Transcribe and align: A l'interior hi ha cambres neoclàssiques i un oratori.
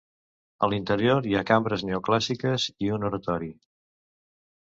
A 0.67 0.69
l'interior 0.69 1.29
hi 1.31 1.37
ha 1.39 1.43
cambres 1.49 1.83
neoclàssiques 1.89 2.67
i 2.87 2.91
un 2.97 3.07
oratori. 3.11 3.53